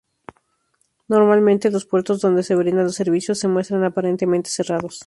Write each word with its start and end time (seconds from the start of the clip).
Normalmente 1.09 1.69
los 1.69 1.85
puertos 1.85 2.21
donde 2.21 2.41
se 2.41 2.55
brindan 2.55 2.85
los 2.85 2.95
servicios 2.95 3.37
se 3.37 3.47
muestran 3.47 3.83
aparentemente 3.83 4.49
cerrados. 4.49 4.99